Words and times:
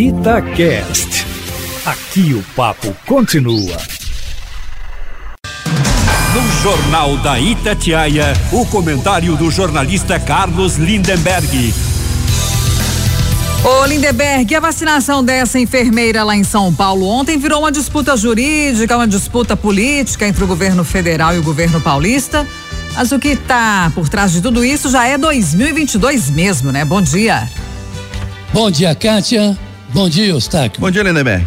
Itacast. 0.00 1.26
Aqui 1.84 2.32
o 2.32 2.42
papo 2.56 2.96
continua. 3.06 3.76
No 6.32 6.62
Jornal 6.62 7.18
da 7.18 7.38
Itatiaia, 7.38 8.32
o 8.50 8.64
comentário 8.64 9.36
do 9.36 9.50
jornalista 9.50 10.18
Carlos 10.18 10.76
Lindenberg. 10.76 11.74
Ô 13.62 13.84
Lindeberg, 13.84 14.54
a 14.54 14.60
vacinação 14.60 15.22
dessa 15.22 15.58
enfermeira 15.58 16.24
lá 16.24 16.34
em 16.34 16.44
São 16.44 16.72
Paulo 16.72 17.06
ontem 17.06 17.36
virou 17.36 17.58
uma 17.60 17.70
disputa 17.70 18.16
jurídica, 18.16 18.96
uma 18.96 19.06
disputa 19.06 19.54
política 19.54 20.26
entre 20.26 20.42
o 20.42 20.46
governo 20.46 20.82
federal 20.82 21.34
e 21.34 21.38
o 21.38 21.42
governo 21.42 21.78
paulista. 21.78 22.46
Mas 22.94 23.12
o 23.12 23.18
que 23.18 23.28
está 23.28 23.92
por 23.94 24.08
trás 24.08 24.32
de 24.32 24.40
tudo 24.40 24.64
isso 24.64 24.88
já 24.88 25.06
é 25.06 25.18
2022 25.18 26.30
mesmo, 26.30 26.72
né? 26.72 26.86
Bom 26.86 27.02
dia. 27.02 27.46
Bom 28.50 28.70
dia, 28.70 28.94
Kátia. 28.94 29.58
Bom 29.92 30.08
dia, 30.08 30.26
Eustáquio. 30.26 30.80
Bom 30.80 30.90
dia, 30.90 31.02
Lindeberg. 31.02 31.44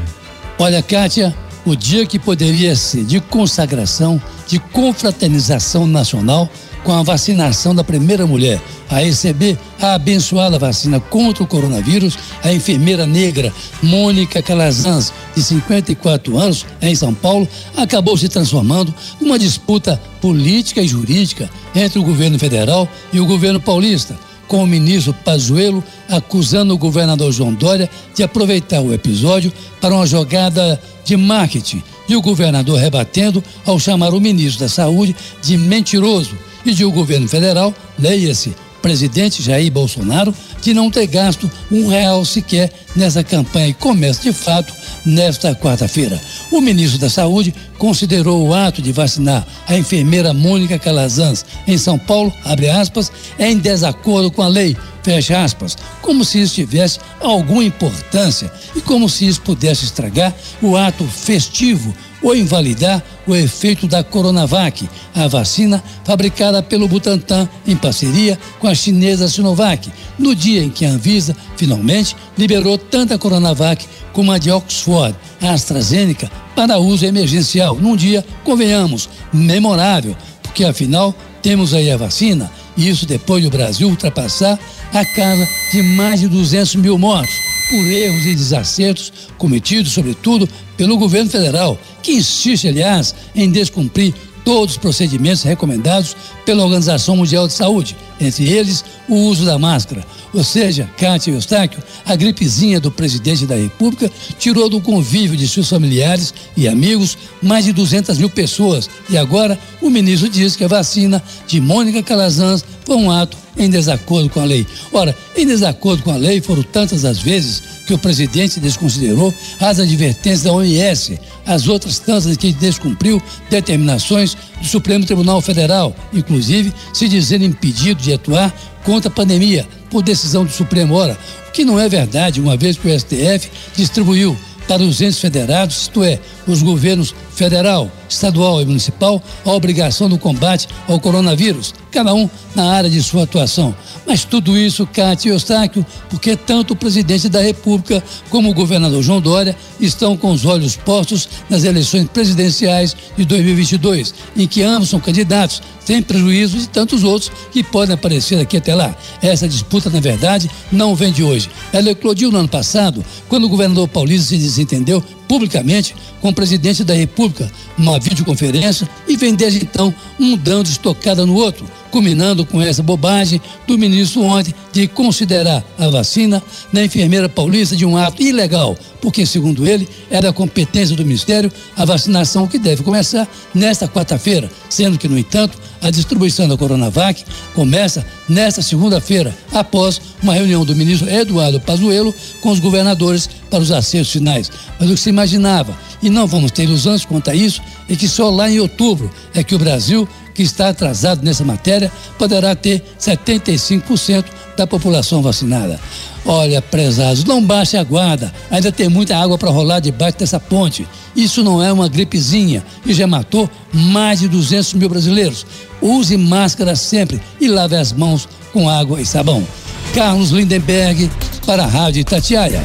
Olha, 0.59 0.83
Kátia, 0.83 1.33
o 1.65 1.75
dia 1.75 2.05
que 2.05 2.19
poderia 2.19 2.75
ser 2.75 3.05
de 3.05 3.21
consagração, 3.21 4.21
de 4.47 4.59
confraternização 4.59 5.87
nacional 5.87 6.49
com 6.83 6.91
a 6.91 7.01
vacinação 7.01 7.73
da 7.73 7.85
primeira 7.85 8.27
mulher 8.27 8.61
a 8.89 8.99
receber 8.99 9.57
a 9.79 9.93
abençoada 9.93 10.59
vacina 10.59 10.99
contra 10.99 11.41
o 11.41 11.47
coronavírus, 11.47 12.17
a 12.43 12.51
enfermeira 12.51 13.07
negra 13.07 13.53
Mônica 13.81 14.43
Calazans, 14.43 15.13
de 15.33 15.41
54 15.41 16.37
anos, 16.37 16.65
em 16.81 16.93
São 16.93 17.13
Paulo, 17.13 17.47
acabou 17.77 18.17
se 18.17 18.27
transformando 18.27 18.93
numa 19.21 19.39
disputa 19.39 19.99
política 20.19 20.81
e 20.81 20.87
jurídica 20.87 21.49
entre 21.73 21.97
o 21.97 22.03
governo 22.03 22.37
federal 22.37 22.89
e 23.13 23.21
o 23.21 23.25
governo 23.25 23.61
paulista 23.61 24.17
com 24.53 24.63
o 24.63 24.67
ministro 24.67 25.15
Pazuello 25.15 25.83
acusando 26.07 26.75
o 26.75 26.77
governador 26.77 27.31
João 27.31 27.51
Dória 27.51 27.89
de 28.13 28.21
aproveitar 28.21 28.81
o 28.81 28.93
episódio 28.93 29.51
para 29.81 29.95
uma 29.95 30.05
jogada 30.05 30.79
de 31.03 31.17
marketing 31.17 31.81
e 32.07 32.15
o 32.15 32.21
governador 32.21 32.77
rebatendo 32.77 33.43
ao 33.65 33.79
chamar 33.79 34.13
o 34.13 34.21
ministro 34.21 34.59
da 34.59 34.69
Saúde 34.69 35.15
de 35.41 35.57
mentiroso. 35.57 36.37
E 36.63 36.71
de 36.71 36.85
o 36.85 36.91
governo 36.91 37.27
federal, 37.27 37.73
leia-se, 37.97 38.55
presidente 38.83 39.41
Jair 39.41 39.71
Bolsonaro, 39.71 40.35
de 40.61 40.73
não 40.73 40.91
ter 40.91 41.07
gasto 41.07 41.49
um 41.71 41.87
real 41.87 42.23
sequer 42.25 42.69
nessa 42.93 43.23
campanha 43.23 43.69
e 43.69 43.73
começa 43.73 44.21
de 44.21 44.33
fato 44.33 44.73
nesta 45.05 45.55
quarta-feira. 45.55 46.21
O 46.51 46.59
ministro 46.59 46.99
da 46.99 47.09
Saúde 47.09 47.55
considerou 47.77 48.45
o 48.45 48.53
ato 48.53 48.81
de 48.81 48.91
vacinar 48.91 49.47
a 49.67 49.77
enfermeira 49.77 50.33
Mônica 50.33 50.77
Calazans 50.77 51.45
em 51.65 51.77
São 51.77 51.97
Paulo, 51.97 52.31
abre 52.43 52.69
aspas, 52.69 53.11
em 53.39 53.57
desacordo 53.57 54.29
com 54.29 54.41
a 54.41 54.47
lei, 54.47 54.75
fecha 55.01 55.41
aspas, 55.41 55.77
como 56.01 56.25
se 56.25 56.41
isso 56.41 56.55
tivesse 56.55 56.99
alguma 57.21 57.63
importância 57.63 58.51
e 58.75 58.81
como 58.81 59.07
se 59.09 59.25
isso 59.25 59.41
pudesse 59.41 59.85
estragar 59.85 60.33
o 60.61 60.75
ato 60.75 61.05
festivo 61.05 61.93
ou 62.23 62.35
invalidar 62.35 63.03
o 63.27 63.35
efeito 63.35 63.85
da 63.85 64.03
Coronavac, 64.03 64.89
a 65.13 65.27
vacina 65.27 65.83
fabricada 66.05 66.63
pelo 66.63 66.87
Butantan 66.87 67.47
em 67.67 67.75
parceria 67.75 68.39
com 68.59 68.67
a 68.67 68.73
chinesa 68.73 69.27
Sinovac, 69.27 69.91
no 70.17 70.33
dia 70.33 70.63
em 70.63 70.69
que 70.69 70.85
a 70.85 70.89
Anvisa 70.89 71.35
finalmente 71.57 72.15
liberou 72.37 72.77
tanto 72.77 73.13
a 73.13 73.19
Coronavac 73.19 73.85
como 74.13 74.31
a 74.31 74.37
de 74.37 74.49
Oxford, 74.49 75.15
a 75.41 75.51
AstraZeneca, 75.51 76.31
para 76.55 76.79
uso 76.79 77.05
emergencial, 77.05 77.75
num 77.75 77.95
dia, 77.95 78.25
convenhamos, 78.43 79.09
memorável, 79.33 80.15
porque 80.41 80.63
afinal 80.63 81.13
temos 81.41 81.73
aí 81.73 81.91
a 81.91 81.97
vacina, 81.97 82.49
e 82.77 82.87
isso 82.87 83.05
depois 83.05 83.43
do 83.43 83.49
Brasil 83.49 83.89
ultrapassar 83.89 84.57
a 84.93 85.05
casa 85.05 85.47
de 85.71 85.83
mais 85.83 86.21
de 86.21 86.27
200 86.27 86.75
mil 86.75 86.97
mortos 86.97 87.52
por 87.73 87.87
erros 87.87 88.23
e 88.27 88.35
desacertos 88.35 89.11
cometidos, 89.35 89.93
sobretudo, 89.93 90.47
pelo 90.77 90.95
governo 90.95 91.31
federal, 91.31 91.79
que 92.03 92.11
insiste, 92.13 92.67
aliás, 92.67 93.15
em 93.35 93.49
descumprir 93.49 94.13
todos 94.43 94.75
os 94.75 94.77
procedimentos 94.77 95.43
recomendados 95.43 96.15
pela 96.45 96.63
Organização 96.63 97.15
Mundial 97.15 97.47
de 97.47 97.53
Saúde, 97.53 97.95
entre 98.19 98.47
eles 98.49 98.83
o 99.07 99.15
uso 99.15 99.45
da 99.45 99.57
máscara. 99.57 100.05
Ou 100.33 100.43
seja, 100.43 100.89
Cátia 100.97 101.31
Eustáquio, 101.31 101.81
a 102.05 102.15
gripezinha 102.15 102.79
do 102.79 102.91
presidente 102.91 103.45
da 103.45 103.55
República 103.55 104.11
tirou 104.39 104.67
do 104.67 104.81
convívio 104.81 105.37
de 105.37 105.47
seus 105.47 105.69
familiares 105.69 106.33
e 106.57 106.67
amigos 106.67 107.17
mais 107.41 107.65
de 107.65 107.73
200 107.73 108.17
mil 108.17 108.29
pessoas. 108.29 108.89
E 109.09 109.17
agora 109.17 109.59
o 109.81 109.89
ministro 109.89 110.27
diz 110.27 110.55
que 110.55 110.63
a 110.63 110.67
vacina 110.67 111.21
de 111.45 111.61
Mônica 111.61 112.01
Calazans 112.01 112.65
foi 112.83 112.95
um 112.95 113.11
ato 113.11 113.37
em 113.55 113.69
desacordo 113.69 114.29
com 114.29 114.39
a 114.39 114.45
lei. 114.45 114.65
Ora, 114.91 115.15
em 115.37 115.45
desacordo 115.45 116.01
com 116.01 116.11
a 116.11 116.17
lei 116.17 116.41
foram 116.41 116.63
tantas 116.63 117.05
as 117.05 117.19
vezes 117.19 117.61
que 117.85 117.93
o 117.93 117.99
presidente 117.99 118.59
desconsiderou 118.59 119.33
as 119.59 119.79
advertências 119.79 120.43
da 120.43 120.51
OMS, 120.51 121.19
as 121.45 121.67
outras 121.67 121.99
tantas 121.99 122.35
que 122.37 122.51
descumpriu 122.53 123.21
determinações 123.49 124.35
do 124.59 124.67
Supremo 124.67 125.05
Tribunal 125.05 125.41
Federal, 125.41 125.95
inclusive 126.13 126.73
se 126.93 127.07
dizendo 127.07 127.45
impedido 127.45 128.01
de 128.01 128.13
atuar 128.13 128.53
contra 128.83 129.09
a 129.09 129.13
pandemia 129.13 129.67
por 129.89 130.03
decisão 130.03 130.45
do 130.45 130.51
Supremo. 130.51 130.95
Ora, 130.95 131.17
o 131.47 131.51
que 131.51 131.65
não 131.65 131.79
é 131.79 131.87
verdade, 131.87 132.41
uma 132.41 132.57
vez 132.57 132.77
que 132.77 132.87
o 132.87 132.99
STF 132.99 133.49
distribuiu 133.75 134.37
para 134.67 134.81
os 134.81 135.01
entes 135.01 135.19
federados, 135.19 135.81
isto 135.81 136.03
é, 136.03 136.19
os 136.47 136.61
governos 136.61 137.13
federal, 137.35 137.91
estadual 138.07 138.61
e 138.61 138.65
municipal, 138.65 139.21
a 139.45 139.51
obrigação 139.51 140.09
do 140.09 140.17
combate 140.17 140.67
ao 140.87 140.99
coronavírus, 140.99 141.73
cada 141.91 142.13
um 142.13 142.29
na 142.55 142.71
área 142.71 142.89
de 142.89 143.01
sua 143.03 143.23
atuação. 143.23 143.75
Mas 144.05 144.25
tudo 144.25 144.57
isso, 144.57 144.85
Cátia 144.85 145.29
e 145.29 145.31
Eustáquio, 145.31 145.85
porque 146.09 146.35
tanto 146.35 146.73
o 146.73 146.75
presidente 146.75 147.29
da 147.29 147.41
República 147.41 148.03
como 148.29 148.49
o 148.49 148.53
governador 148.53 149.01
João 149.01 149.21
Dória 149.21 149.55
estão 149.79 150.17
com 150.17 150.31
os 150.31 150.45
olhos 150.45 150.75
postos 150.75 151.29
nas 151.49 151.63
eleições 151.63 152.07
presidenciais 152.09 152.95
de 153.17 153.23
2022, 153.25 154.13
em 154.35 154.45
que 154.45 154.61
ambos 154.61 154.89
são 154.89 154.99
candidatos, 154.99 155.61
sem 155.85 156.01
prejuízo 156.01 156.57
de 156.57 156.67
tantos 156.67 157.03
outros 157.03 157.31
que 157.51 157.63
podem 157.63 157.95
aparecer 157.95 158.39
aqui 158.39 158.57
até 158.57 158.75
lá. 158.75 158.95
Essa 159.21 159.47
disputa, 159.47 159.89
na 159.89 159.99
verdade, 159.99 160.49
não 160.71 160.95
vem 160.95 161.11
de 161.11 161.23
hoje. 161.23 161.49
Ela 161.71 161.91
eclodiu 161.91 162.31
no 162.31 162.39
ano 162.39 162.47
passado, 162.47 163.03
quando 163.29 163.45
o 163.45 163.49
governador 163.49 163.87
paulista 163.87 164.29
se 164.29 164.37
desentendeu 164.37 165.03
publicamente 165.33 165.95
com 166.21 166.29
o 166.29 166.33
presidente 166.33 166.83
da 166.83 166.93
República 166.93 167.51
numa 167.75 167.99
videoconferência 167.99 168.87
e 169.07 169.17
vem 169.17 169.33
desde 169.33 169.63
então 169.63 169.91
um 170.19 170.37
dando 170.37 170.67
estocada 170.67 171.25
no 171.25 171.33
outro, 171.33 171.65
culminando 171.89 172.45
com 172.45 172.61
essa 172.61 172.83
bobagem 172.83 173.41
do 173.65 173.75
ministro 173.75 174.21
ontem 174.21 174.53
de 174.71 174.87
considerar 174.87 175.63
a 175.79 175.89
vacina 175.89 176.41
na 176.71 176.83
enfermeira 176.83 177.27
paulista 177.27 177.75
de 177.75 177.83
um 177.83 177.97
ato 177.97 178.21
ilegal, 178.21 178.77
porque, 179.01 179.25
segundo 179.25 179.67
ele, 179.67 179.89
era 180.09 180.29
a 180.29 180.33
competência 180.33 180.95
do 180.95 181.03
Ministério 181.03 181.51
a 181.75 181.83
vacinação 181.83 182.47
que 182.47 182.59
deve 182.59 182.83
começar 182.83 183.27
nesta 183.55 183.87
quarta-feira, 183.87 184.51
sendo 184.69 184.99
que, 184.99 185.07
no 185.07 185.17
entanto, 185.17 185.57
a 185.81 185.89
distribuição 185.89 186.47
da 186.47 186.55
Coronavac 186.55 187.25
começa 187.53 188.05
nesta 188.29 188.61
segunda-feira, 188.61 189.35
após 189.51 189.99
uma 190.21 190.33
reunião 190.33 190.63
do 190.63 190.75
ministro 190.75 191.09
Eduardo 191.09 191.59
Pazuello 191.59 192.13
com 192.39 192.49
os 192.49 192.59
governadores 192.59 193.29
para 193.53 193.61
os 193.61 193.71
acertos 193.71 194.11
finais. 194.11 194.51
Mas 194.79 194.89
o 194.89 194.95
que 194.95 194.99
se 194.99 195.09
imaginava, 195.09 195.77
e 196.01 196.09
não 196.09 196.25
vamos 196.25 196.49
ter 196.49 196.63
ilusões 196.63 197.05
quanto 197.05 197.29
a 197.29 197.35
isso, 197.35 197.61
é 197.87 197.95
que 197.95 198.09
só 198.09 198.31
lá 198.31 198.49
em 198.49 198.59
outubro 198.59 199.11
é 199.31 199.43
que 199.43 199.53
o 199.53 199.59
Brasil, 199.59 200.09
que 200.33 200.41
está 200.41 200.69
atrasado 200.69 201.23
nessa 201.23 201.43
matéria, 201.43 201.91
poderá 202.17 202.55
ter 202.55 202.83
75% 202.99 204.25
da 204.57 204.65
população 204.65 205.21
vacinada. 205.21 205.79
Olha, 206.25 206.63
prezados, 206.63 207.23
não 207.25 207.43
baixe 207.45 207.77
a 207.77 207.83
guarda, 207.83 208.33
ainda 208.49 208.71
tem 208.71 208.89
muita 208.89 209.15
água 209.17 209.37
para 209.37 209.51
rolar 209.51 209.79
debaixo 209.79 210.17
dessa 210.17 210.39
ponte. 210.39 210.87
Isso 211.15 211.43
não 211.43 211.61
é 211.61 211.71
uma 211.71 211.87
gripezinha 211.87 212.63
e 212.83 212.91
já 212.91 213.05
matou 213.05 213.47
mais 213.71 214.21
de 214.21 214.27
200 214.27 214.73
mil 214.73 214.89
brasileiros. 214.89 215.45
Use 215.79 216.17
máscara 216.17 216.75
sempre 216.75 217.21
e 217.39 217.47
lave 217.47 217.75
as 217.75 217.93
mãos 217.93 218.27
com 218.51 218.67
água 218.67 218.99
e 218.99 219.05
sabão. 219.05 219.45
Carlos 219.93 220.31
Lindenberg, 220.31 221.11
para 221.45 221.65
a 221.65 221.67
Rádio 221.67 222.01
Itatiaia. 222.01 222.63